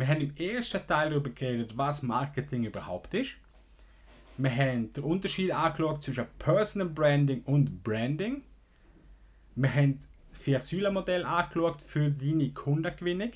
[0.00, 3.36] Wir haben im ersten Teil darüber geredet, was Marketing überhaupt ist.
[4.38, 8.42] Wir haben den Unterschied angeschaut zwischen Personal Branding und Branding.
[9.56, 9.98] Wir haben
[10.30, 13.32] das Vier-Säulen-Modell angeschaut für deine Kundengewinnung.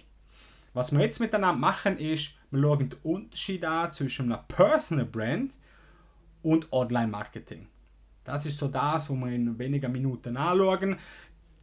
[0.72, 5.58] Was wir jetzt miteinander machen, ist, wir schauen den Unterschied an zwischen einem Personal Brand
[6.40, 7.66] und Online-Marketing.
[8.24, 10.96] Das ist so das, was wir in wenigen Minuten anschauen.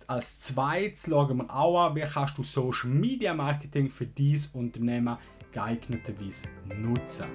[0.08, 5.18] Als zweites schauen wir auch an, wie kannst du Social Media Marketing für dieses Unternehmen
[5.52, 6.48] geeigneterweise
[6.78, 7.26] nutzen.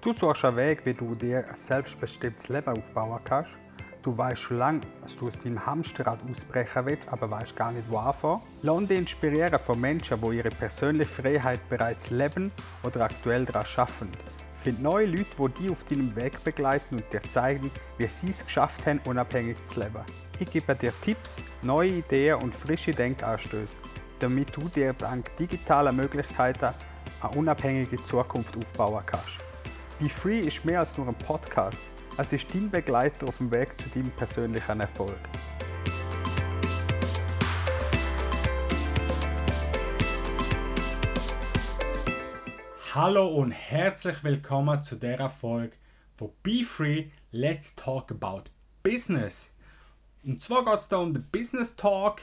[0.00, 3.58] Du suchst einen Weg, wie du dir ein selbstbestimmtes Leben aufbauen kannst.
[4.02, 7.84] Du weißt schon lange, dass du aus deinem Hamsterrad ausbrechen willst, aber weißt gar nicht,
[7.90, 8.40] wo anfangen.
[8.62, 12.50] Lass dich inspirieren von Menschen, die ihre persönliche Freiheit bereits leben
[12.82, 14.39] oder aktuell daran arbeiten.
[14.62, 18.44] Find neue Leute, die dich auf deinem Weg begleiten und dir zeigen, wie sie es
[18.44, 20.04] geschafft haben, unabhängig zu leben.
[20.38, 23.78] Ich gebe dir Tipps, neue Ideen und frische Denkanstöße,
[24.18, 26.74] damit du dir dank digitaler Möglichkeiten
[27.22, 29.38] eine unabhängige Zukunft aufbauen kannst.
[29.98, 31.80] Be Free ist mehr als nur ein Podcast.
[32.18, 35.18] Es ist dein Begleiter auf dem Weg zu deinem persönlichen Erfolg.
[43.02, 45.74] Hallo und herzlich willkommen zu der Folge
[46.18, 48.50] von Be Free, Let's Talk About
[48.82, 49.50] Business.
[50.22, 52.20] Und zwar geht es da um den Business Talk.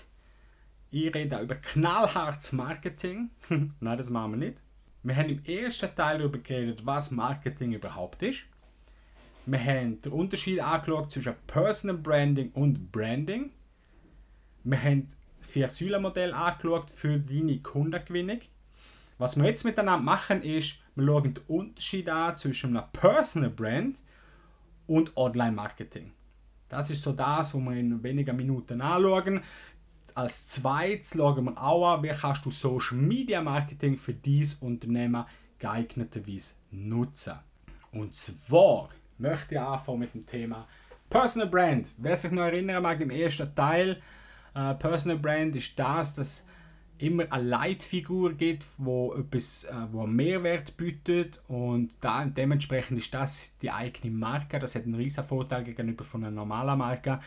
[0.91, 3.31] Ich rede über knallhartes Marketing.
[3.49, 4.61] Nein, das machen wir nicht.
[5.01, 8.43] Wir haben im ersten Teil darüber geredet, was Marketing überhaupt ist.
[9.47, 13.51] Wir haben den Unterschied angeschaut zwischen Personal Branding und Branding.
[14.63, 15.07] Wir haben
[15.39, 18.41] das Vier-Säulen-Modell angeschaut für deine Kundengewinnung.
[19.17, 24.01] Was wir jetzt miteinander machen, ist, wir schauen den Unterschied an zwischen einem Personal Brand
[24.85, 26.11] und Online-Marketing.
[26.69, 29.41] Das ist so das, was wir in wenigen Minuten anschauen.
[30.13, 35.25] Als zweites schauen wir auch an, wie kannst du Social Media Marketing für dieses Unternehmen
[35.57, 37.35] geeigneterweise nutzen.
[37.91, 40.67] Und zwar möchte ich anfangen mit dem Thema
[41.09, 41.89] Personal Brand.
[41.97, 44.01] Wer sich noch erinnern mag, im ersten Teil,
[44.53, 46.45] äh, Personal Brand ist das, dass
[47.01, 53.13] immer eine Leitfigur gibt, wo etwas, äh, wo einen Mehrwert bietet und da, dementsprechend ist
[53.13, 54.59] das die eigene Marke.
[54.59, 57.19] Das hat einen riesen Vorteil gegenüber von einer normalen Marke.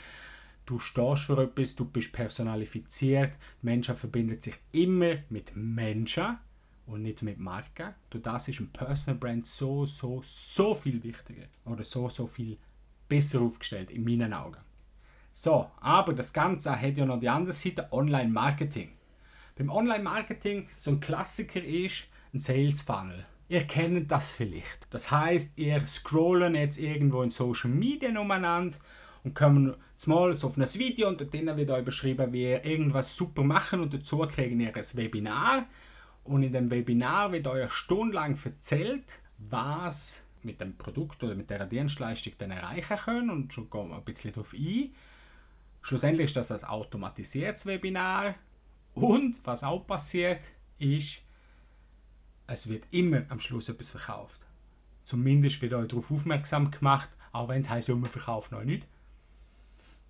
[0.66, 3.38] Du stehst für etwas, du bist personalifiziert.
[3.62, 6.38] Menschen verbinden sich immer mit Menschen
[6.86, 7.94] und nicht mit Marken.
[8.10, 12.58] Durch das ist ein Personal Brand so, so, so viel wichtiger oder so, so viel
[13.08, 14.60] besser aufgestellt in meinen Augen.
[15.32, 18.90] So, aber das Ganze hat ja noch die andere Seite Online-Marketing.
[19.60, 23.26] Beim Online-Marketing so ein Klassiker ist ein Sales Funnel.
[23.50, 24.86] Ihr kennt das vielleicht.
[24.88, 28.78] Das heißt, ihr scrollen jetzt irgendwo in Social Media umeinander
[29.22, 29.74] und kommen
[30.06, 33.92] mal auf ein Video und dort wird euch beschrieben, wie ihr irgendwas super machen und
[33.92, 35.66] dazu kriegen ihr ein Webinar.
[36.24, 41.66] Und in dem Webinar wird euch stundenlang erzählt, was mit dem Produkt oder mit der
[41.66, 44.94] Dienstleistung dann erreichen können und schon gehen wir ein bisschen darauf ein.
[45.82, 48.36] Schlussendlich ist das ein automatisiertes Webinar
[48.94, 50.42] und was auch passiert,
[50.78, 51.22] ist,
[52.46, 54.46] es wird immer am Schluss etwas verkauft.
[55.04, 58.86] Zumindest wird euch darauf aufmerksam gemacht, auch wenn es heißt, man verkauft noch nicht.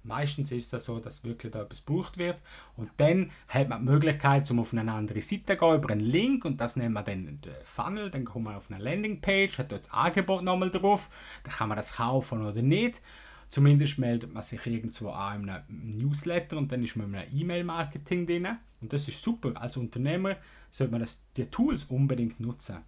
[0.03, 2.41] Meistens ist es so, dass wirklich da etwas gebraucht wird.
[2.77, 6.01] Und dann hat man die Möglichkeit, um auf eine andere Seite zu gehen, über einen
[6.01, 6.45] Link.
[6.47, 8.11] Und das nennen wir dann den Funnel.
[8.11, 11.11] Dann kommt man auf eine Landingpage, hat dort das Angebot nochmal drauf.
[11.45, 13.03] Dann kann man das kaufen oder nicht.
[13.51, 17.37] Zumindest meldet man sich irgendwo an in einem Newsletter und dann ist man in einem
[17.37, 18.47] E-Mail-Marketing drin.
[18.81, 19.53] Und das ist super.
[19.61, 20.37] Als Unternehmer
[20.71, 22.79] sollte man das, die Tools unbedingt nutzen.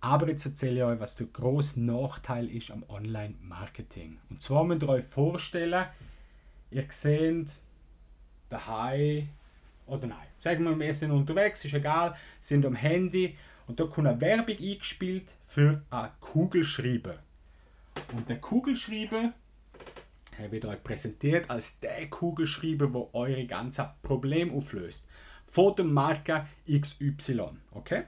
[0.00, 4.18] Aber jetzt erzähle ich euch, was der große Nachteil ist am Online-Marketing.
[4.30, 5.86] Und zwar müsst ihr euch vorstellen,
[6.70, 7.56] ihr seht
[8.48, 9.28] daheim
[9.86, 13.36] oder nein, sagen wir, wir sind unterwegs, ist egal, sind am Handy
[13.66, 17.18] und da kommt eine Werbung eingespielt für einen Kugelschreiber.
[18.12, 19.32] Und der Kugelschreiber er
[20.50, 25.06] wird euch präsentiert als der Kugelschreiber, der eure ganze Problem auflöst.
[25.46, 27.50] Von der Marke XY.
[27.72, 28.04] Okay?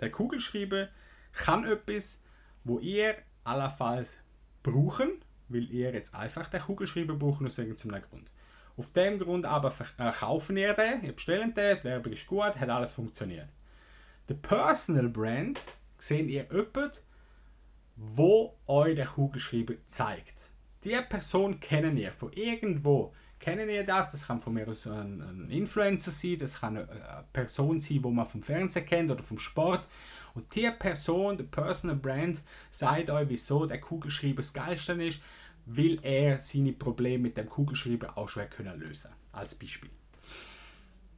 [0.00, 0.88] Der Kugelschreiber
[1.32, 2.22] kann etwas,
[2.64, 4.18] wo ihr allenfalls
[4.62, 8.32] brauchen, weil ihr jetzt einfach den Kugelschreiber braucht aus irgendeinem Grund.
[8.76, 9.74] Auf dem Grund aber
[10.18, 13.48] kaufen ihr den, ihr bestellt den, die Werbung ist gut, hat alles funktioniert.
[14.28, 15.60] Der Personal Brand
[15.98, 16.90] seht ihr jemanden,
[17.96, 20.49] wo euch der Kugelschreiber zeigt
[20.84, 23.12] die Person kennen ihr von irgendwo.
[23.38, 24.10] Kennen ihr das?
[24.10, 28.10] Das kann von mir aus ein, ein Influencer sein, das kann eine Person sein, die
[28.10, 29.88] man vom Fernsehen kennt oder vom Sport.
[30.34, 35.20] Und die Person, der Personal Brand, sagt euch, wieso der Kugelschreiber das Geilste ist,
[35.64, 39.90] weil er seine Probleme mit dem Kugelschreiber auch schon können lösen Als Beispiel.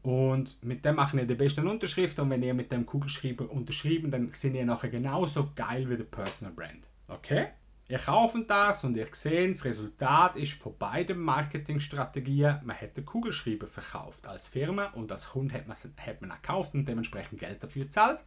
[0.02, 4.10] Und mit dem machen ihr die besten Unterschriften und wenn ihr mit dem Kugelschreiber unterschrieben,
[4.10, 6.88] dann sind ihr nachher genauso geil wie der Personal Brand.
[7.08, 7.48] Okay?
[7.92, 13.04] Ihr kauft das und ihr seht, das Resultat ist von beiden Marketingstrategien, man hat den
[13.04, 17.62] Kugelschreiber verkauft als Firma und als Kunde hat man, hat man gekauft und dementsprechend Geld
[17.62, 18.24] dafür gezahlt.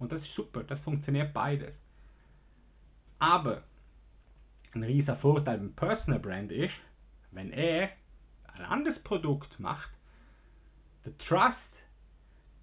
[0.00, 1.80] Und das ist super, das funktioniert beides.
[3.20, 3.62] Aber
[4.74, 6.74] ein riesiger Vorteil beim Personal Brand ist,
[7.30, 7.90] wenn er
[8.48, 9.92] ein anderes Produkt macht,
[11.04, 11.84] der Trust,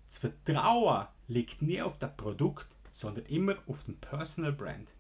[0.10, 4.95] das Vertrauen liegt nie auf dem Produkt, sondern immer auf dem Personal Brand.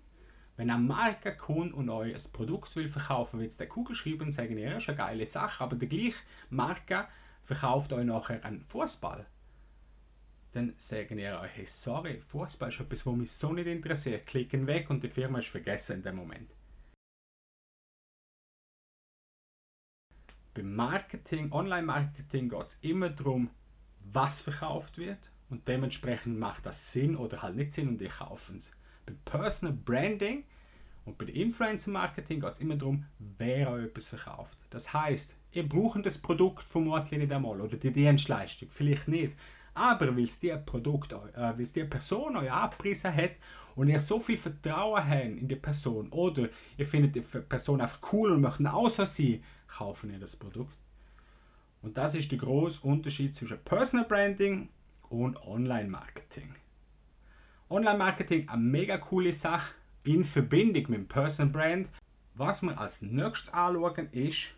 [0.57, 4.77] Wenn eine Marke kommt und euch ein Produkt will verkaufen, will der Kugelschreiber sagen, ja,
[4.77, 7.07] ist eine geile Sache, aber die gleiche Marke
[7.43, 9.25] verkauft euch nachher einen Fußball.
[10.53, 14.25] Dann sagen ihr euch, hey, sorry, Fußball ist etwas, was mich so nicht interessiert.
[14.25, 16.49] Klicken weg und die Firma ist vergessen in dem Moment.
[20.53, 23.49] Beim Marketing, Online-Marketing geht es immer darum,
[23.99, 28.55] was verkauft wird und dementsprechend macht das Sinn oder halt nicht Sinn und die kaufen
[28.55, 28.71] es.
[29.05, 30.43] Beim Personal Branding
[31.05, 33.05] und bei Influencer Marketing geht es immer darum,
[33.37, 34.57] wer euch etwas verkauft.
[34.69, 39.37] Das heißt, ihr braucht das Produkt vermutlich nicht einmal oder die Dienstleistung, vielleicht nicht.
[39.75, 43.31] Aber weil es die äh, Person euch abgerissen hat
[43.75, 47.99] und ihr so viel Vertrauen habt in die Person oder ihr findet die Person einfach
[48.13, 50.77] cool und möchtet auch so sein, kaufen ihr das Produkt.
[51.81, 54.69] Und das ist der große Unterschied zwischen Personal Branding
[55.09, 56.55] und Online Marketing.
[57.67, 59.73] Online Marketing eine mega coole Sache
[60.05, 61.89] in Verbindung mit dem Personal Brand.
[62.35, 64.53] Was wir als nächstes anschauen ist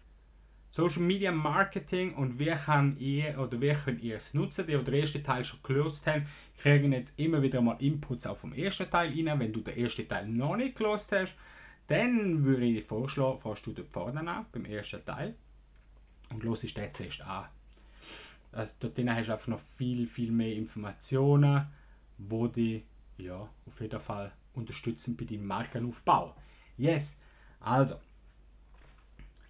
[0.69, 4.93] Social Media Marketing und wie kann ihr oder wie könnt ihr es nutzen, die den
[4.93, 6.25] ersten Teil schon gelöst haben,
[6.57, 9.39] kriegen jetzt immer wieder mal Inputs auch vom ersten Teil rein.
[9.39, 11.33] Wenn du den ersten Teil noch nicht gelöst hast,
[11.87, 15.33] dann würde ich dir vorschlagen, fährst du dort vorne an, beim ersten Teil
[16.33, 17.45] und los ist den zuerst an.
[18.51, 21.67] Also dort hast du einfach noch viel, viel mehr Informationen,
[22.17, 22.83] wo die
[23.17, 26.35] ja, auf jeden Fall unterstützen bei deinem Markenaufbau.
[26.77, 27.19] Yes,
[27.59, 27.95] also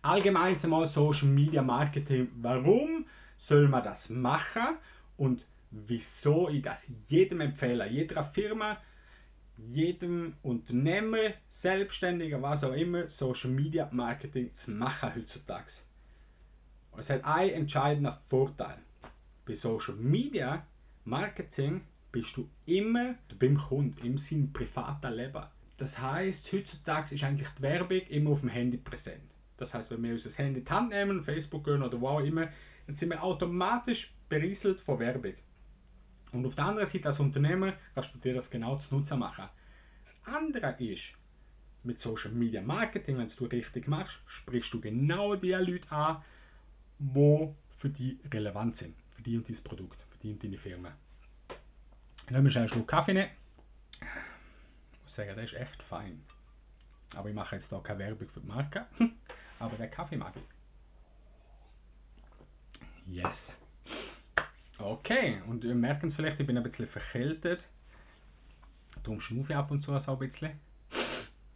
[0.02, 2.30] allgemein zumal Social Media Marketing.
[2.42, 3.06] Warum
[3.38, 4.78] soll man das machen
[5.18, 8.78] und wieso ich das jedem empfehle, jeder Firma,
[9.58, 15.84] jedem Unternehmer, Selbstständiger, was auch immer, Social Media Marketing zu machen heutzutage.
[16.98, 18.78] es hat einen entscheidenden Vorteil.
[19.46, 20.66] Bei Social Media
[21.06, 21.82] Marketing
[22.18, 25.44] bist du immer beim Kunden, in seinem privaten Leben.
[25.78, 29.22] Das heißt, heutzutage ist eigentlich die Werbung immer auf dem Handy präsent.
[29.56, 32.22] Das heißt, wenn wir unser Handy in die Hand nehmen, Facebook gehen oder wo auch
[32.22, 32.50] immer,
[32.88, 35.36] dann sind wir automatisch berieselt von Werbung.
[36.32, 39.46] Und auf der anderen Seite als Unternehmer kannst du dir das genau zu Nutzen machen.
[40.02, 41.14] Das andere ist,
[41.84, 46.24] mit Social Media Marketing, wenn du richtig machst, sprichst du genau die Leute an,
[46.98, 50.98] die für dich relevant sind, für dich und dein Produkt, für dich und deine Firma.
[52.30, 53.32] Lassen wir schnell einen Schluck Kaffee nehmen.
[54.92, 56.24] Ich muss sagen, der ist echt fein.
[57.16, 58.86] Aber ich mache jetzt hier keine Werbung für die Marke.
[59.60, 60.44] Aber der Kaffee mag ich.
[63.16, 63.58] Yes.
[64.78, 67.68] Okay, und wir merken es vielleicht, ich bin ein bisschen verkältet.
[69.04, 70.60] Darum schnaufe ich ab und zu so ein bisschen.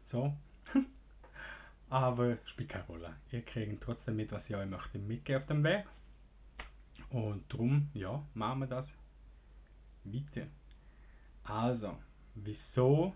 [0.06, 0.33] So.
[1.89, 3.15] Aber spielt keine Rolle.
[3.31, 5.85] Ihr kriegt trotzdem mit, was ich euch möchte mitgeben auf dem Weg.
[7.09, 8.94] Und darum, ja, machen wir das
[10.06, 10.47] weiter.
[11.43, 11.98] Also,
[12.36, 13.13] wieso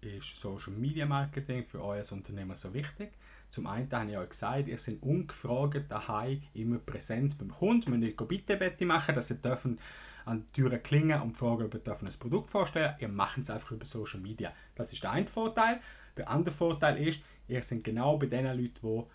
[0.00, 3.12] ist Social Media Marketing für euer Unternehmen so wichtig?
[3.50, 7.92] Zum einen habe ich euch gesagt, ihr seid ungefragt daheim immer präsent beim Kunden.
[7.92, 9.78] Wir müssen bitte bitte machen, dass sie dürfen
[10.24, 13.70] an die Türen klingen und fragen, ob ihr ein Produkt vorstellen Ihr macht es einfach
[13.70, 14.52] über Social Media.
[14.74, 15.80] Das ist der eine Vorteil.
[16.16, 19.06] Der andere Vorteil ist, ihr seid genau bei den Leuten,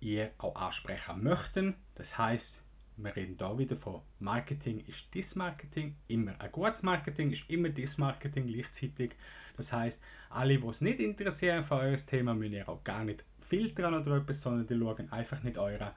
[0.00, 1.74] die ihr auch ansprechen möchten.
[1.94, 2.63] Das heißt,
[2.96, 5.96] wir reden da wieder von Marketing ist Dismarketing.
[6.08, 9.12] Immer ein gutes Marketing ist immer Dismarketing gleichzeitig.
[9.56, 13.24] Das heißt, alle, die es nicht interessieren für euer Thema, müssen ihr auch gar nicht
[13.40, 15.90] filtern oder etwas, sondern die schauen einfach nicht euren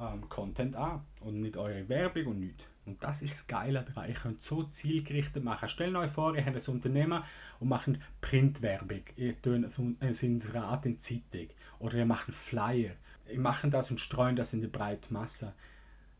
[0.00, 2.66] ähm, Content an und nicht eure Werbung und nichts.
[2.84, 4.08] Und das ist das Geile daran.
[4.08, 5.68] Ihr könnt so zielgerichtet machen.
[5.68, 7.22] Stellt euch vor, ihr habt ein Unternehmen
[7.60, 9.02] und macht Printwerbung.
[9.16, 9.64] Ihr tun
[10.00, 11.48] ein Inserat in Zeitung
[11.78, 12.92] oder ihr macht Flyer.
[13.30, 15.54] Ihr macht das und streuen das in die breite Masse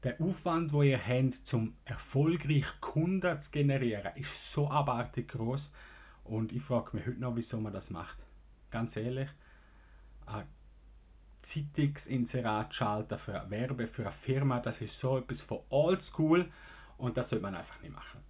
[0.03, 5.73] der Aufwand, wo ihr habt, um erfolgreich Kunden zu generieren, ist so abartig groß.
[6.25, 8.25] Und ich frage mich heute noch, wieso man das macht.
[8.71, 9.29] Ganz ehrlich,
[10.27, 10.47] ein
[11.43, 16.51] Zeitungsinserat schalten für Werbe für eine Firma, das ist so etwas von oldschool
[16.99, 18.21] und das sollte man einfach nicht machen.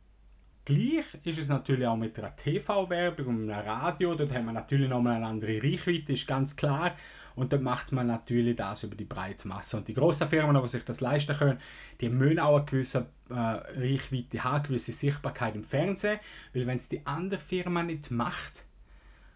[0.64, 4.88] Gleich ist es natürlich auch mit einer TV-Werbung und einem Radio, dort haben wir natürlich
[4.88, 6.94] nochmal eine andere Reichweite, ist ganz klar.
[7.34, 9.76] Und dann macht man natürlich das über die breite Masse.
[9.76, 11.58] Und die großen Firmen, die sich das leisten können,
[12.00, 16.18] die müssen auch eine gewisse äh, Reichweite haben, eine gewisse Sichtbarkeit im Fernsehen.
[16.52, 18.64] Weil wenn es die andere Firma nicht macht,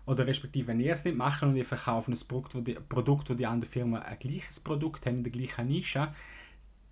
[0.07, 3.29] oder respektive wenn ihr es nicht macht und ihr verkauft ein Produkt, wo die, Produkt,
[3.29, 6.13] wo die andere Firma ein gleiches Produkt hat, in der gleichen Nische,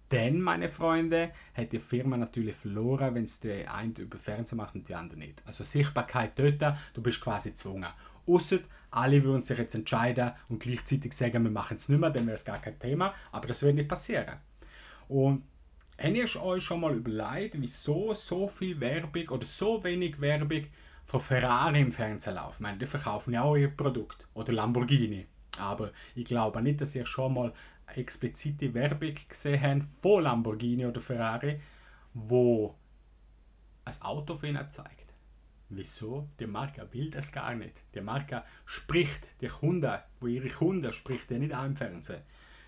[0.09, 4.75] dann, meine Freunde, hat die Firma natürlich verloren, wenn es der eine über Fernsehen macht
[4.75, 5.43] und die andere nicht.
[5.47, 7.89] Also Sichtbarkeit dort, du bist quasi gezwungen.
[8.27, 8.61] Ausser
[8.95, 12.37] alle würden sich jetzt entscheiden und gleichzeitig sagen, wir machen es nicht mehr, dann wäre
[12.37, 13.13] es gar kein Thema.
[13.33, 14.37] Aber das wird nicht passieren.
[15.09, 15.43] Und
[15.99, 20.67] habt ihr euch schon mal überlegt, wieso so viel Werbung oder so wenig Werbung
[21.07, 22.55] von Ferrari im Fernsehen läuft?
[22.55, 24.29] Ich meine, die verkaufen ja auch ihr Produkt.
[24.35, 25.27] Oder Lamborghini.
[25.59, 27.53] Aber ich glaube nicht, dass ihr schon mal
[27.97, 31.61] explizite Werbung gesehen habt von Lamborghini oder Ferrari,
[32.15, 32.75] wo
[33.85, 35.04] ein Auto für ihn zeigt.
[35.69, 36.29] Wieso?
[36.39, 37.83] Die Marke will das gar nicht.
[37.95, 42.23] Die Marke spricht die Kunden, wo ihre Kunden spricht er nicht auch im Fernsehen.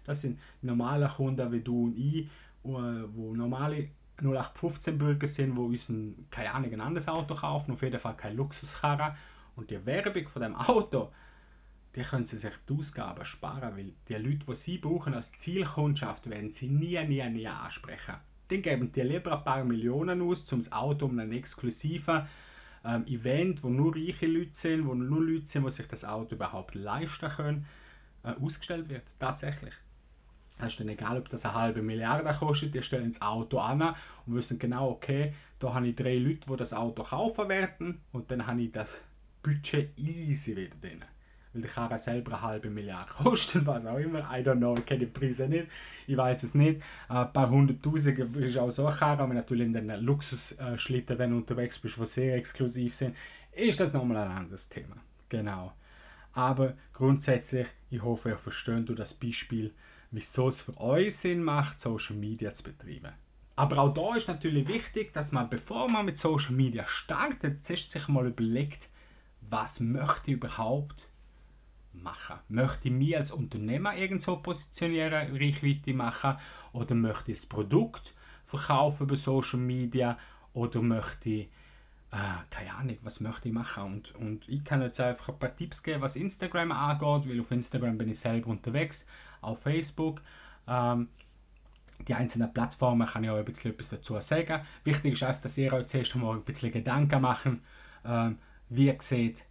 [0.04, 2.28] Das sind normale Kunden wie du und ich,
[2.62, 7.82] wo normale 0815 Bürger sind, wo uns ein, keine Ahnung, ein anderes Auto kaufen, auf
[7.82, 9.16] jeden Fall kein Luxuskarre.
[9.56, 11.12] Und die Werbung von dem Auto,
[11.94, 16.30] die können sie sich die Ausgaben sparen, weil die Leute, die sie brauchen als Zielkundschaft,
[16.30, 18.16] werden sie nie, nie, nie ansprechen.
[18.48, 22.26] Dann geben die lieber ein paar Millionen aus, um das Auto um einen exklusiven
[22.86, 26.34] ähm, Event, wo nur reiche Leute sind, wo nur Leute sind, die sich das Auto
[26.34, 27.66] überhaupt leisten können,
[28.22, 29.04] äh, ausgestellt wird.
[29.18, 29.74] Tatsächlich.
[30.58, 33.94] Es ist dann egal, ob das eine halbe Milliarde kostet, die stellen das Auto an
[34.24, 38.30] und wissen genau, okay, da habe ich drei Leute, die das Auto kaufen werden und
[38.30, 39.04] dann habe ich das
[39.42, 41.04] Budget easy wieder drin
[41.56, 44.20] weil die Karre selber eine halbe Milliarde kostet, was auch immer.
[44.20, 45.66] I don't know, ich kenne die Preise nicht,
[46.06, 46.82] ich weiß es nicht.
[47.08, 51.78] Ein paar hunderttausend ist auch so eine Karre, aber natürlich in den Luxusschlitten dann unterwegs
[51.78, 53.16] bist, die sehr exklusiv sind,
[53.52, 54.96] ist das nochmal ein anderes Thema.
[55.28, 55.72] Genau.
[56.32, 59.72] Aber grundsätzlich, ich hoffe, ihr versteht das Beispiel,
[60.10, 63.12] wieso es für euch Sinn macht, Social Media zu betreiben.
[63.58, 68.08] Aber auch da ist natürlich wichtig, dass man, bevor man mit Social Media startet, sich
[68.08, 68.90] mal überlegt,
[69.48, 71.08] was möchte ich überhaupt
[72.02, 72.36] machen?
[72.48, 76.36] Möchte ich mich als Unternehmer irgendwo positionieren, Reichweite machen
[76.72, 80.18] oder möchte ich das Produkt verkaufen über Social Media
[80.52, 81.48] oder möchte ich
[82.12, 82.16] äh,
[82.50, 85.82] keine Ahnung, was möchte ich machen und, und ich kann jetzt einfach ein paar Tipps
[85.82, 89.06] geben, was Instagram angeht, weil auf Instagram bin ich selber unterwegs,
[89.40, 90.22] auf Facebook
[90.68, 91.08] ähm,
[92.06, 94.62] die einzelnen Plattformen kann ich auch ein bisschen etwas dazu sagen.
[94.84, 97.62] Wichtig ist einfach, dass ihr euch zuerst einmal ein bisschen Gedanken machen,
[98.04, 98.38] ähm,
[98.68, 99.46] wie sieht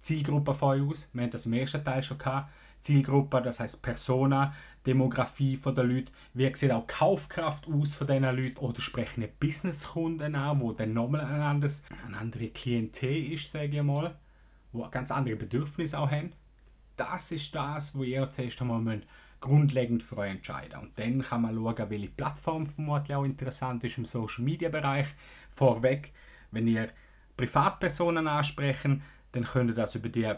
[0.00, 1.10] Zielgruppe von euch aus.
[1.12, 2.50] Wir haben das im ersten Teil schon gehabt.
[2.80, 4.54] Zielgruppe, das heißt Persona,
[4.86, 10.34] Demografie von der Leute, wie sieht auch Kaufkraft aus von diesen Leuten oder sprechen Businesskunden
[10.34, 14.16] an, wo dann nochmal ein anderes, eine andere Klientel ist, sage ich mal,
[14.72, 16.32] wo ganz andere Bedürfnisse auch haben.
[16.96, 19.06] Das ist das, wo ihr zuerst einmal müsst,
[19.40, 20.80] grundlegend für euch entscheiden.
[20.80, 25.06] Und dann kann man schauen, welche Plattform vermutlich auch interessant ist im Social Media Bereich.
[25.48, 26.12] Vorweg,
[26.50, 26.88] wenn ihr
[27.36, 30.30] Privatpersonen ansprechen, dann könnt ihr das über die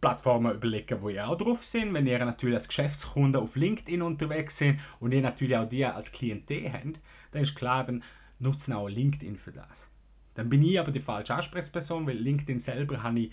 [0.00, 1.92] Plattformen überlegen, wo ihr auch drauf sind.
[1.92, 6.12] Wenn ihr natürlich als Geschäftskunde auf LinkedIn unterwegs sind und ihr natürlich auch die als
[6.12, 7.00] Klientel habt,
[7.32, 8.02] dann ist klar, dann
[8.38, 9.88] nutzen auch LinkedIn für das.
[10.34, 13.32] Dann bin ich aber die falsche Ansprechperson, weil LinkedIn selber habe ich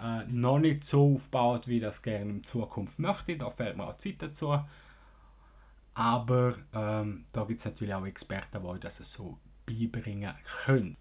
[0.00, 3.36] äh, noch nicht so aufgebaut, wie ich das gerne in Zukunft möchte.
[3.36, 4.58] Da fällt mir auch Zeit dazu.
[5.94, 10.32] Aber ähm, da gibt es natürlich auch Experten, die das so beibringen
[10.64, 10.96] können.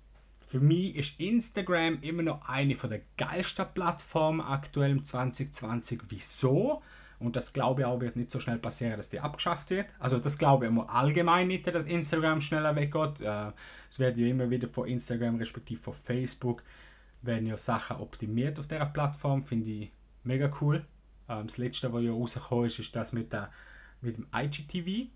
[0.48, 6.04] Für mich ist Instagram immer noch eine der geilsten Plattformen aktuell im 2020.
[6.08, 6.82] Wieso?
[7.20, 9.88] Und das glaube ich auch wird nicht so schnell passieren, dass die abgeschafft wird.
[10.00, 13.20] Also das glaube ich immer allgemein nicht, dass Instagram schneller weggeht.
[13.20, 13.52] Äh,
[13.90, 16.64] es wird ja immer wieder von Instagram respektive von Facebook
[17.24, 19.44] werden ja Sachen optimiert auf dieser Plattform.
[19.44, 19.92] Finde ich
[20.24, 20.86] mega cool.
[21.28, 23.52] Ähm, das letzte, was ja rausgekommen ist, ist das mit, der,
[24.00, 25.10] mit dem IGTV.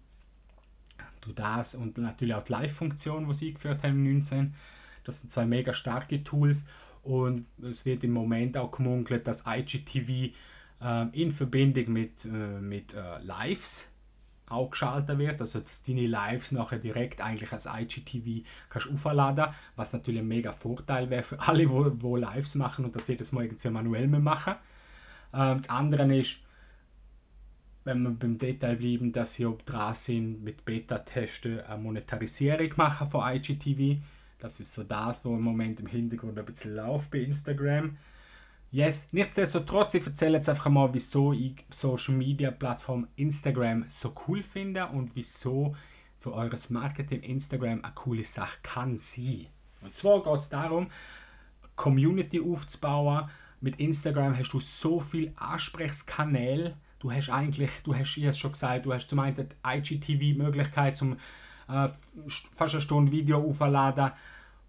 [1.21, 4.55] Du das und natürlich auch die Live-Funktion, die sie eingeführt haben im 19
[5.03, 6.65] das sind zwei mega starke Tools
[7.03, 10.33] und es wird im Moment auch gemunkelt, dass IGTV
[10.81, 12.29] äh, in Verbindung mit, äh,
[12.59, 13.91] mit äh, Lives
[14.51, 19.93] auch geschaltet wird, also dass deine Lives nachher direkt eigentlich als IGTV kannst aufladen, was
[19.93, 23.45] natürlich ein mega Vorteil wäre für alle, wo, wo Lives machen und das jedes Mal
[23.45, 24.55] irgendwie manuell mehr machen.
[25.33, 26.37] Ähm, das andere ist,
[27.83, 33.09] wenn wir beim Detail bleiben, dass sie auch dran sind, mit Beta-Testen eine Monetarisierung machen
[33.09, 33.97] von IGTV.
[34.41, 37.97] Das ist so das, was im Moment im Hintergrund ein bisschen läuft bei Instagram.
[38.71, 44.41] Yes, nichtsdestotrotz, ich erzähle jetzt einfach mal, wieso ich Social Media Plattform Instagram so cool
[44.41, 45.75] finde und wieso
[46.19, 49.47] für eures Marketing Instagram eine coole Sache kann sein.
[49.81, 50.87] Und zwar geht es darum,
[51.75, 53.29] Community aufzubauen.
[53.59, 58.85] Mit Instagram hast du so viele Ansprechkanäle, Du hast eigentlich, du hast ich schon gesagt,
[58.85, 61.17] du hast zum einen die IGTV-Möglichkeit zum
[61.67, 61.89] äh,
[62.53, 64.11] fast eine Stunde Video aufladen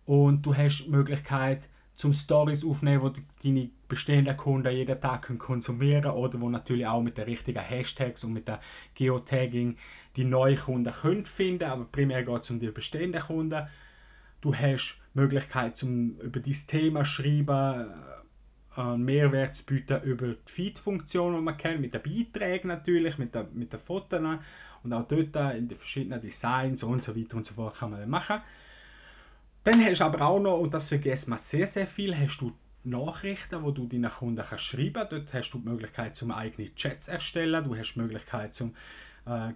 [0.07, 3.13] und du hast die Möglichkeit zum Stories aufnehmen, wo
[3.45, 8.25] deine bestehenden Kunden jeden Tag können konsumieren oder wo natürlich auch mit den richtigen Hashtags
[8.25, 8.61] und mit der
[8.95, 9.77] Geotagging
[10.17, 13.67] die neuen Kunden können finden, aber primär geht es um die bestehenden Kunden.
[14.41, 20.29] Du hast die Möglichkeit zum über dieses Thema schreiben, äh, einen Mehrwert zu bieten über
[20.29, 24.21] die Feed-Funktion, die man kennt, mit den Beiträgen natürlich, mit den, mit den Fotos
[24.83, 28.01] und auch dort in den verschiedenen Designs und so weiter und so fort kann man
[28.01, 28.41] das machen.
[29.65, 32.53] Dann hast du aber auch noch, und das vergisst man sehr, sehr viel, hast du
[32.85, 35.13] Nachrichten, wo du deinen Kunden kannst schreiben kannst.
[35.13, 37.65] Dort hast du die Möglichkeit, zum eigene Chats erstellen.
[37.65, 38.75] Du hast die Möglichkeit, zum
[39.27, 39.53] äh,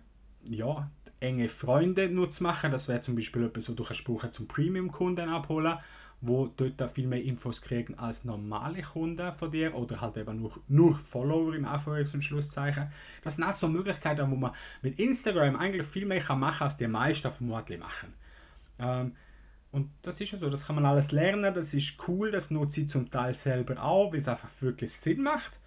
[0.49, 0.89] ja,
[1.21, 2.71] enge Freunde nur zu machen.
[2.71, 5.79] Das wäre zum Beispiel etwas, was du kannst brauchen zum Premium-Kunden abholen,
[6.21, 10.53] wo dort viel mehr Infos kriegen als normale Kunden von dir oder halt eben nur,
[10.69, 12.89] nur Follower in Anführungs- und Schlusszeichen.
[13.23, 16.87] Das sind also Möglichkeiten, wo man mit Instagram eigentlich viel mehr machen kann, als die
[16.87, 18.15] meisten vermutlich machen.
[18.79, 19.13] Ähm,
[19.77, 22.81] und das ist ja so, das kann man alles lernen, das ist cool, das nutze
[22.81, 25.61] ich zum Teil selber auch, weil es einfach wirklich Sinn macht.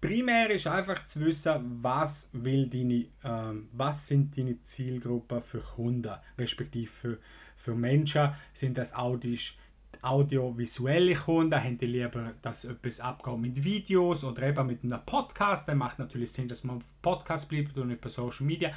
[0.00, 6.14] Primär ist einfach zu wissen, was, will deine, ähm, was sind deine Zielgruppen für Kunden,
[6.38, 7.18] respektive für,
[7.56, 8.30] für Menschen.
[8.52, 9.58] Sind das audisch,
[10.00, 11.60] audiovisuelle Kunden?
[11.60, 15.66] Haben die lieber, dass etwas abgeht mit Videos oder eben mit einem Podcast?
[15.66, 18.70] Dann macht natürlich Sinn, dass man auf Podcast bleibt und nicht bei Social Media.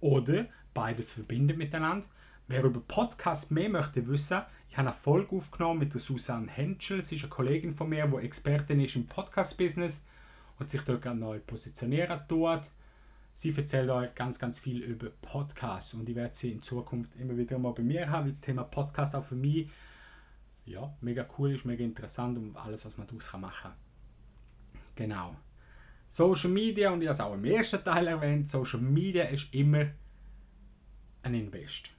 [0.00, 2.06] Oder beides verbindet miteinander.
[2.50, 4.40] Wer über Podcast mehr möchte wissen,
[4.70, 7.04] ich habe eine Folge aufgenommen mit der Susanne Henschel.
[7.04, 10.06] Sie ist eine Kollegin von mir, die Expertin ist im Podcast-Business
[10.58, 12.70] und sich dort gerne neu positionieren tut.
[13.34, 17.36] Sie erzählt euch ganz, ganz viel über Podcasts und ich werde sie in Zukunft immer
[17.36, 19.68] wieder mal bei mir haben, weil das Thema Podcast auch für mich
[20.64, 23.72] ja, mega cool ist, mega interessant und alles, was man daraus machen kann.
[24.94, 25.36] Genau.
[26.08, 29.84] Social Media, und ich habe es auch im ersten Teil erwähnt, Social Media ist immer
[31.22, 31.90] ein Invest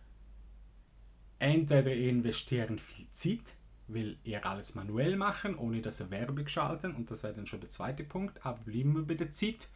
[1.39, 3.55] entweder ihr investieren viel Zeit,
[3.87, 7.61] weil ihr alles manuell machen, ohne dass ihr Werbung schalten, und das wäre dann schon
[7.61, 9.69] der zweite Punkt, aber bleiben wir bei der Zeit.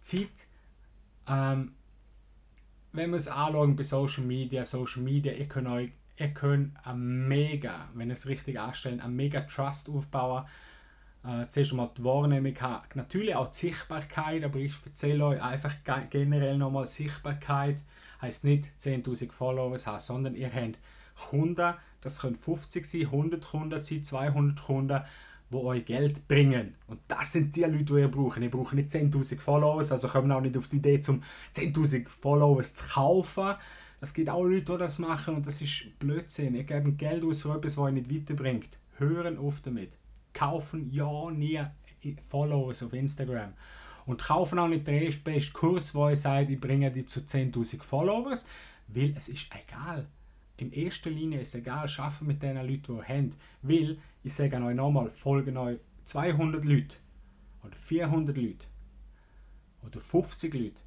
[0.00, 0.46] Zeit,
[1.28, 1.74] ähm,
[2.92, 7.28] wenn wir es anschauen bei Social Media, Social Media, ihr könnt euch ihr könnt ein
[7.28, 10.44] mega, wenn ihr es richtig anstellen, ein mega Trust aufbauen.
[11.24, 15.74] Äh, zuerst einmal die Wahrnehmung haben, natürlich auch die Sichtbarkeit, aber ich erzähle euch einfach
[16.10, 17.82] generell nochmal Sichtbarkeit
[18.24, 20.78] heißt nicht 10.000 Followers haben, sondern ihr habt
[21.30, 25.00] Kunden, das können 50 sein, 100 Kunden sein, 200 Kunden,
[25.50, 26.74] die euch Geld bringen.
[26.88, 28.40] Und das sind die Leute, die ihr braucht.
[28.40, 31.22] Ihr braucht nicht 10.000 Followers, also kommt auch nicht auf die Idee, um
[31.54, 33.54] 10.000 Followers zu kaufen.
[34.00, 36.54] Es gibt auch Leute, die das machen und das ist Blödsinn.
[36.54, 38.78] Ihr gebt Geld aus für etwas, was euch nicht weiterbringt.
[38.98, 39.96] Hören auf damit.
[40.32, 41.60] Kaufen ja nie
[42.28, 43.54] Followers auf Instagram
[44.06, 47.82] und kaufen auch nicht den ersten Kurs, wo ich sage, ich bringe die zu 10.000
[47.82, 48.46] Followers,
[48.88, 50.06] weil es ist egal.
[50.56, 53.36] In erster Linie ist es egal, schaffen mit den Leuten, die ihr habt.
[53.62, 56.96] Weil, ich sage euch nochmal, folgen euch 200 Leute
[57.62, 58.66] oder 400 Leute
[59.82, 60.80] oder 50 Leute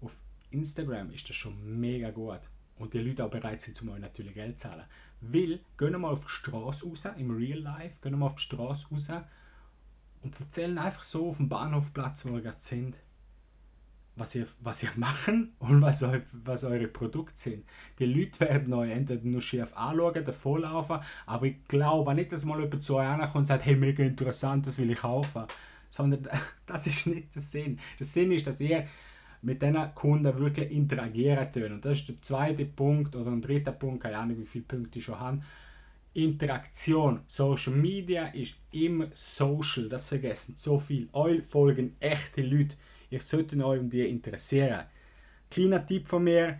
[0.00, 0.14] auf
[0.50, 2.40] Instagram ist das schon mega gut.
[2.76, 4.84] Und die Leute auch bereit sind, um euch natürlich Geld zu zahlen.
[5.20, 8.86] Weil, gehen mal auf die Straße raus, im Real Life, gehen mal auf die Straße
[8.88, 9.10] raus
[10.22, 12.96] und erzählen einfach so auf dem Bahnhofplatz, wo wir gerade sind,
[14.16, 17.64] was ihr, was ihr machen und was, eu, was eure Produkte sind.
[17.98, 22.60] Die Leute werden euch entweder nur schief anschauen, davonlaufen, aber ich glaube nicht, dass mal
[22.60, 25.44] jemand zu euch ankommt und sagt, hey, mega interessant, das will ich kaufen.
[25.90, 26.28] Sondern
[26.66, 27.78] das ist nicht der Sinn.
[27.98, 28.86] Der Sinn ist, dass ihr
[29.40, 31.72] mit diesen Kunden wirklich interagieren könnt.
[31.72, 34.98] Und das ist der zweite Punkt oder ein dritter Punkt, keine Ahnung, wie viele Punkte
[34.98, 35.40] ich schon habe
[36.14, 37.22] Interaktion.
[37.26, 41.08] Social Media ist immer social, das vergessen so viel.
[41.12, 42.76] Euch folgen echte Leute.
[43.10, 44.84] Ihr solltet euch um die interessieren.
[45.50, 46.58] Kleiner Tipp von mir.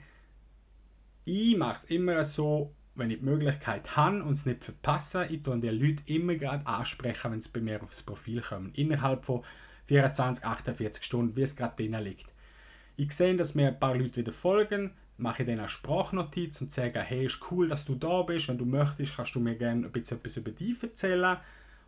[1.25, 5.43] Ich mache es immer so, wenn ich die Möglichkeit habe und es nicht verpasse, ich
[5.43, 8.73] tue die Leute immer gerade ansprechen, wenn sie bei mir aufs Profil kommen.
[8.75, 9.45] Innerhalb von
[9.87, 12.33] 24, 48 Stunden, wie es gerade drin liegt.
[12.97, 16.73] Ich sehe, dass mir ein paar Leute wieder folgen, mache ich dann eine Sprachnotiz und
[16.73, 18.49] sage, hey, ist cool, dass du da bist.
[18.49, 21.37] Wenn du möchtest, kannst du mir gerne ein bisschen etwas über dich erzählen.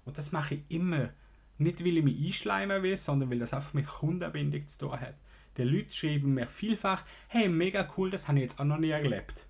[0.05, 1.11] Und das mache ich immer.
[1.57, 5.15] Nicht, weil ich mich einschleimen will, sondern weil das einfach mit Kundenbindung zu tun hat.
[5.57, 8.91] Die Leute schreiben mir vielfach, hey, mega cool, das habe ich jetzt auch noch nie
[8.91, 9.47] erlebt.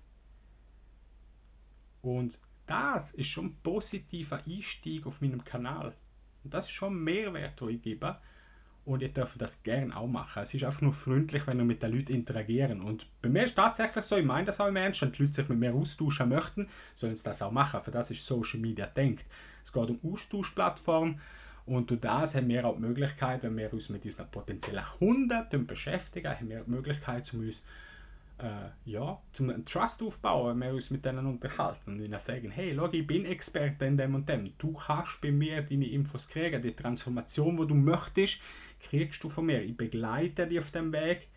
[2.01, 5.95] Und das ist schon ein positiver Einstieg auf meinem Kanal.
[6.43, 8.17] Und das ist schon Mehrwert, den ich gebe
[8.83, 10.41] und ihr dürft das gerne auch machen.
[10.41, 12.81] Es ist einfach nur freundlich, wenn ihr mit den Leuten interagieren.
[12.81, 15.21] Und bei mir ist es tatsächlich so, ich meine das auch im Ernst, wenn die
[15.21, 17.81] Leute sich mit mir austauschen möchten, sollen sie das auch machen.
[17.81, 19.25] Für das ist Social Media denkt.
[19.63, 21.19] Es geht um Austauschplattform
[21.65, 25.67] Und durch das haben wir auch die Möglichkeit, wenn wir uns mit unseren potenziellen Kunden
[25.67, 27.63] beschäftigen, haben wir die Möglichkeit, um uns
[28.41, 32.91] äh, ja, zum Trust aufbauen, wir uns mit denen unterhalten und ihnen sagen, hey, schau,
[32.91, 36.75] ich bin Experte in dem und dem, du kannst bei mir deine Infos kriegen, die
[36.75, 38.39] Transformation, die du möchtest,
[38.79, 39.61] kriegst du von mir.
[39.61, 41.27] Ich begleite dich auf dem Weg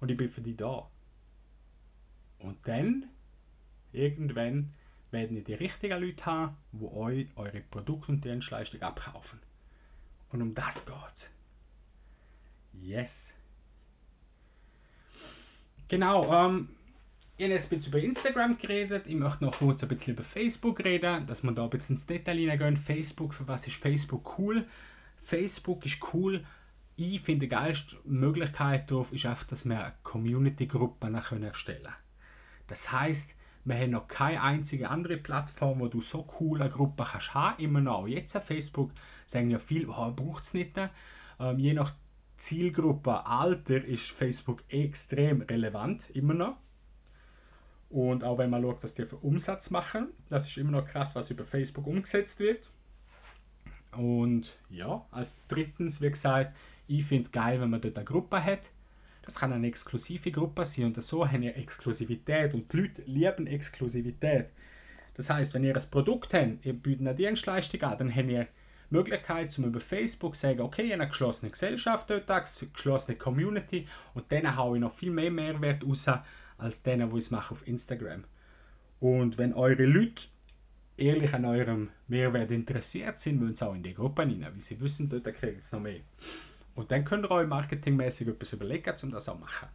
[0.00, 0.88] und ich bin für dich da.
[2.38, 3.06] Und dann,
[3.92, 4.72] irgendwann,
[5.10, 9.40] werden ihr die richtigen Leute haben, die euch eure Produkte und Dienstleistungen abkaufen.
[10.30, 11.32] Und um das geht's.
[12.74, 13.37] Yes.
[15.88, 16.68] Genau, ähm,
[17.38, 19.04] ich habe jetzt ein bisschen über Instagram geredet.
[19.06, 22.06] Ich möchte noch kurz ein bisschen über Facebook reden, dass man da ein bisschen ins
[22.06, 22.76] Detail hineingehen.
[22.76, 24.66] Facebook, für was ist Facebook cool?
[25.16, 26.44] Facebook ist cool.
[26.96, 31.94] Ich finde, die geilste Möglichkeit darauf ist einfach, dass wir Community-Gruppen erstellen können.
[32.66, 37.34] Das heißt, wir haben noch keine einzige andere Plattform, wo du so coole Gruppen kannst
[37.34, 37.62] haben.
[37.62, 38.08] Immer noch.
[38.08, 38.90] Jetzt auf Facebook
[39.26, 40.76] sagen ja viele, oh, braucht es nicht.
[41.38, 41.92] Ähm, je nach
[42.38, 46.56] Zielgruppe Alter ist Facebook extrem relevant, immer noch.
[47.90, 51.14] Und auch wenn man schaut, was die für Umsatz machen, das ist immer noch krass,
[51.14, 52.70] was über Facebook umgesetzt wird.
[53.92, 58.70] Und ja, als drittens, wie gesagt, ich finde geil, wenn man dort eine Gruppe hat.
[59.22, 63.46] Das kann eine exklusive Gruppe sein und so haben ihr Exklusivität und die Leute lieben
[63.46, 64.46] Exklusivität.
[65.14, 68.46] Das heißt, wenn ihr ein Produkt habt, ihr bietet eine Dienstleistung an, dann habt ihr
[68.90, 73.18] Möglichkeit, zum über Facebook zu sagen, okay, ich habe eine geschlossene Gesellschaft dort, eine geschlossene
[73.18, 76.06] Community und dann haue ich noch viel mehr Mehrwert raus,
[76.56, 78.24] als denen, die es machen auf Instagram.
[79.00, 80.22] Und wenn eure Leute
[80.96, 84.80] ehrlich an eurem Mehrwert interessiert sind, wollen sie auch in die Gruppe rein, weil sie
[84.80, 86.00] wissen, dort kriegen sie noch mehr.
[86.74, 89.68] Und dann könnt ihr euch marketingmäßig etwas überlegen, um das auch zu machen.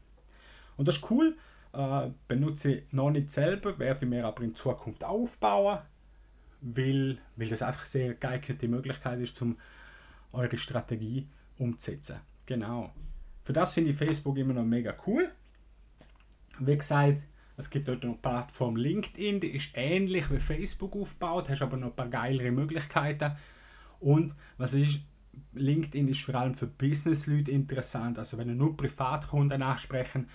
[0.78, 1.38] Und das ist cool,
[1.74, 5.80] äh, benutze ich noch nicht selber, werde ich mir aber in Zukunft aufbauen
[6.64, 9.58] weil, weil das einfach sehr geeignete Möglichkeit ist, um
[10.32, 12.18] eure Strategie umzusetzen.
[12.46, 12.94] Genau.
[13.44, 15.30] Für das finde ich Facebook immer noch mega cool.
[16.60, 17.22] Wie gesagt,
[17.58, 21.90] es gibt dort noch Plattform LinkedIn, die ist ähnlich wie Facebook aufgebaut, hast aber noch
[21.90, 23.36] ein paar geilere Möglichkeiten.
[24.00, 25.02] Und was ist,
[25.54, 28.18] LinkedIn ist vor allem für Business-Leute interessant.
[28.18, 30.28] Also wenn ihr nur Privatkunden ansprechen,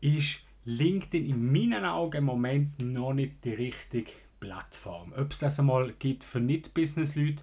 [0.00, 5.12] ist LinkedIn in meinen Augen im Moment noch nicht die richtige Plattform.
[5.16, 7.42] Ob es das einmal gibt für Nicht-Business-Leute,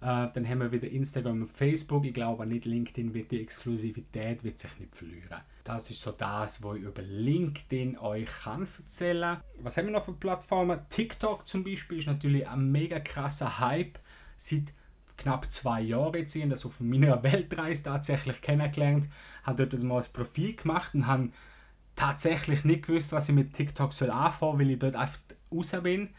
[0.00, 2.04] äh, dann haben wir wieder Instagram und Facebook.
[2.04, 5.40] Ich glaube nicht, LinkedIn wird die Exklusivität wird sich nicht verlieren.
[5.64, 9.38] Das ist so das, was ich über LinkedIn euch kann erzählen.
[9.60, 10.80] Was haben wir noch für Plattformen?
[10.90, 13.98] TikTok zum Beispiel ist natürlich ein mega krasser Hype.
[14.36, 14.74] Seit
[15.16, 19.08] knapp zwei Jahren jetzt, ich das auf meiner Weltreise tatsächlich kennengelernt,
[19.44, 21.30] habe dort mal ein Profil gemacht und habe
[21.96, 25.18] tatsächlich nicht gewusst, was ich mit TikTok soll anfangen, weil ich dort einfach
[25.54, 26.10] raus bin.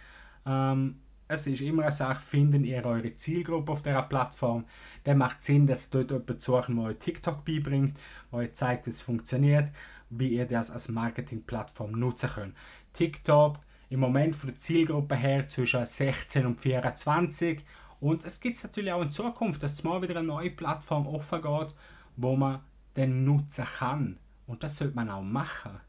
[0.45, 4.65] Ähm, es ist immer eine Sache, finden ihr eure Zielgruppe auf dieser Plattform.
[5.03, 7.97] Dann macht Sinn, dass dort jemand suchen, der euch TikTok beibringt,
[8.31, 9.71] der euch zeigt, wie es funktioniert,
[10.09, 12.55] wie ihr das als Marketingplattform nutzen könnt.
[12.93, 13.57] TikTok
[13.89, 17.63] im Moment von der Zielgruppe her zwischen 16 und 24
[17.99, 21.73] und es gibt natürlich auch in Zukunft, dass mal wieder eine neue Plattform offen geht,
[22.17, 22.59] wo man
[22.95, 24.19] den nutzen kann.
[24.47, 25.79] Und das sollte man auch machen.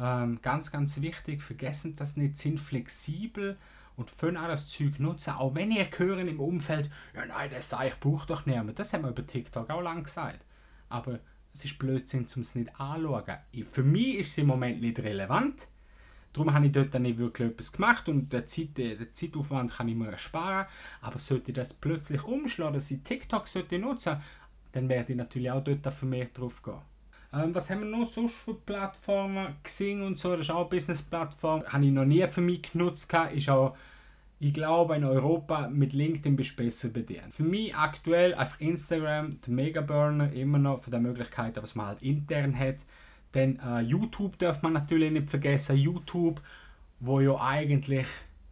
[0.00, 3.58] Ähm, ganz, ganz wichtig, vergessen das nicht, sind flexibel
[3.96, 5.34] und können auch das Zeug nutzen.
[5.34, 8.78] Auch wenn ihr hören im Umfeld, ja nein, das sei ich brauche doch niemand.
[8.78, 10.40] Das haben wir über TikTok auch lange gesagt.
[10.88, 11.20] Aber
[11.52, 13.36] es ist Blödsinn, um es nicht anzuschauen.
[13.70, 15.68] Für mich ist es im Moment nicht relevant.
[16.32, 19.96] Darum habe ich dort nicht wirklich etwas gemacht und den, Zeit, den Zeitaufwand kann ich
[19.96, 20.66] mir ersparen.
[21.02, 24.20] Aber sollte ich das plötzlich umschlagen, dass ich TikTok sollte nutzen
[24.72, 26.80] dann werde ich natürlich auch dort vermehrt drauf gehen.
[27.32, 29.54] Ähm, was haben wir noch sonst für Plattformen?
[29.62, 31.64] Xing und so, das ist auch eine Business-Plattform.
[31.64, 33.12] Habe ich noch nie für mich genutzt.
[33.32, 33.76] Ist auch,
[34.40, 37.32] ich glaube, in Europa mit LinkedIn bist du besser bedient.
[37.32, 42.02] Für mich aktuell einfach Instagram, der Megaburner, immer noch von der Möglichkeit, was man halt
[42.02, 42.84] intern hat.
[43.32, 45.76] Dann äh, YouTube darf man natürlich nicht vergessen.
[45.76, 46.40] YouTube,
[46.98, 48.06] wo ja eigentlich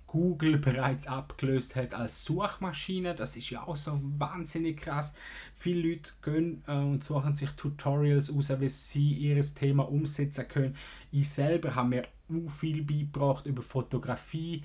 [0.08, 3.14] Google bereits abgelöst hat als Suchmaschine.
[3.14, 5.14] Das ist ja auch so wahnsinnig krass.
[5.54, 10.74] Viele Leute gehen äh, und suchen sich Tutorials aus, wie sie ihr Thema umsetzen können.
[11.12, 12.02] Ich selber habe mir
[12.48, 14.64] viel beigebracht über Fotografie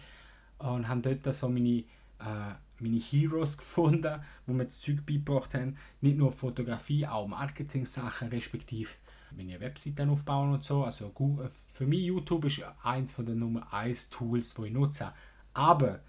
[0.59, 1.83] und habe dort so meine,
[2.19, 5.75] äh, meine Heroes gefunden, wo mir das Zeug beigebracht haben.
[5.99, 8.89] Nicht nur Fotografie, auch Marketing-Sachen, respektive
[9.35, 10.85] meine Webseiten aufbauen und so.
[10.85, 11.11] Also
[11.73, 15.11] für mich YouTube ist eins von den Nummer 1 Tools, die ich nutze.
[15.53, 16.01] Aber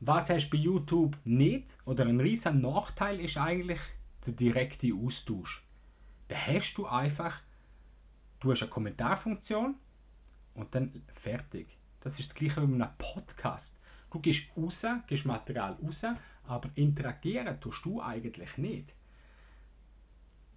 [0.00, 3.80] was hast du bei YouTube nicht oder ein riesen Nachteil ist eigentlich
[4.26, 5.64] der direkte Austausch.
[6.28, 7.40] Da hast du einfach,
[8.40, 9.76] du hast eine Kommentarfunktion
[10.54, 11.78] und dann fertig.
[12.00, 13.80] Das ist das gleiche wie mit einem Podcast.
[14.10, 16.04] Du gehst raus, gehst Material raus,
[16.44, 18.94] aber interagieren tust du eigentlich nicht.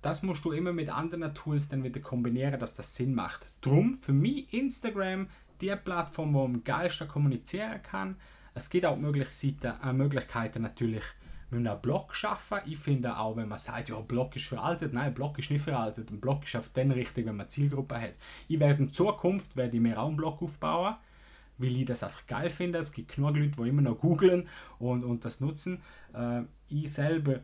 [0.02, 3.54] Das musst du immer mit anderen Tools dann wieder kombinieren, dass das Sinn macht.
[3.62, 5.30] Drum für mich Instagram
[5.64, 8.18] die Plattform, wo man am geilsten kommunizieren kann.
[8.54, 11.04] Es gibt auch Möglichkeiten, äh, Möglichkeiten natürlich
[11.50, 12.60] mit einem Blog schaffen.
[12.66, 16.12] Ich finde auch, wenn man sagt, ja, Blog ist veraltet, nein, Blog ist nicht veraltet.
[16.12, 18.14] Ein Blog ist auf den richtig, wenn man Zielgruppe hat.
[18.48, 20.96] Ich werde in Zukunft werde ich mir auch einen Blog aufbauen,
[21.58, 22.80] weil ich das einfach geil finde.
[22.80, 24.48] Es gibt genug Leute, die immer noch googeln
[24.80, 25.82] und, und das nutzen.
[26.14, 27.40] Äh, ich selber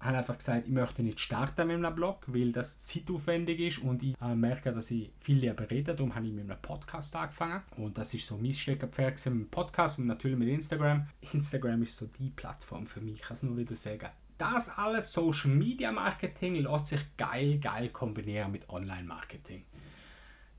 [0.00, 4.02] habe einfach gesagt, ich möchte nicht starten mit einem Blog, weil das zeitaufwendig ist und
[4.02, 5.94] ich äh, merke, dass ich viel lieber rede.
[5.94, 7.62] Darum habe ich mit einem Podcast angefangen.
[7.76, 11.08] Und das ist so mein Steckerpferd mit dem Podcast und natürlich mit Instagram.
[11.32, 14.08] Instagram ist so die Plattform für mich, ich kann es nur wieder sagen.
[14.36, 19.64] Das alles Social Media Marketing lässt sich geil, geil kombinieren mit Online Marketing.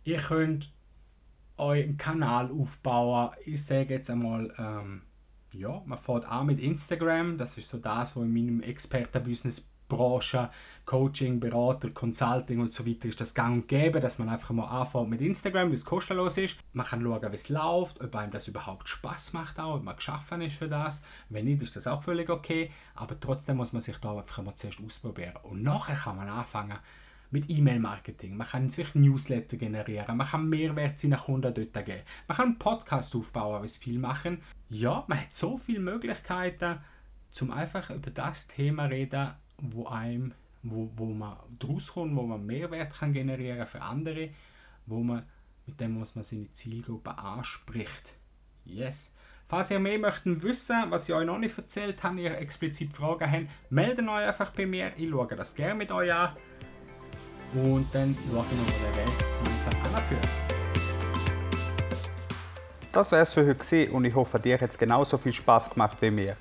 [0.03, 0.73] Ihr könnt
[1.55, 3.31] euren Kanal aufbauen.
[3.45, 5.03] Ich sage jetzt einmal, ähm,
[5.53, 7.37] ja, man fährt an mit Instagram.
[7.37, 10.49] Das ist so das, was in meinem Expertenbusiness Branche,
[10.85, 14.67] Coaching, Berater, Consulting und so weiter ist das gang und gäbe, dass man einfach mal
[14.67, 16.57] anfängt mit Instagram, wie es kostenlos ist.
[16.73, 19.95] Man kann schauen, wie es läuft, ob einem das überhaupt Spaß macht auch, ob man
[19.95, 21.03] geschaffen ist für das.
[21.29, 22.71] Wenn nicht, ist das auch völlig okay.
[22.95, 25.33] Aber trotzdem muss man sich da einfach mal zuerst ausprobieren.
[25.41, 26.77] Und nachher kann man anfangen,
[27.31, 28.35] mit E-Mail-Marketing.
[28.35, 32.01] Man kann sich Newsletter generieren, man kann Mehrwert seinen Kunden dort geben.
[32.27, 34.41] Man kann einen Podcast aufbauen, was viel machen.
[34.69, 36.79] Ja, man hat so viele Möglichkeiten,
[37.31, 42.45] zum einfach über das Thema reden, wo einem, wo, wo man draus kommt, wo man
[42.45, 44.29] Mehrwert kann generieren für andere,
[44.85, 45.23] wo man
[45.67, 48.15] mit dem muss man seine Zielgruppe anspricht.
[48.65, 49.13] Yes.
[49.47, 53.31] Falls ihr mehr möchten wissen, was ich euch noch nicht erzählt habe, ihr explizit Fragen
[53.31, 54.91] habt, meldet euch einfach bei mir.
[54.97, 56.35] Ich schaue das gerne mit euch an.
[57.53, 60.27] Und dann schauen wir, wo der Weg gemeinsam anführt.
[62.91, 65.97] Das wäre es für heute und ich hoffe, dir hat es genauso viel Spaß gemacht
[66.01, 66.35] wie mir.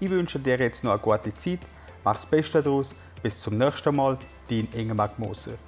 [0.00, 1.60] Ich wünsche dir jetzt noch eine gute Zeit,
[2.04, 4.18] mach das Beste daraus, bis zum nächsten Mal,
[4.48, 5.58] dein Ingemar Moser.